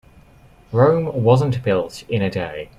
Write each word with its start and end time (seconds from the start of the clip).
Rome 0.71 1.21
wasn't 1.23 1.61
built 1.61 2.01
in 2.09 2.23
a 2.23 2.31
day. 2.31 2.69